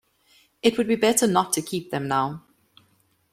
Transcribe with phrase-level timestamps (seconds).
[0.63, 2.43] It would be better not to keep them now.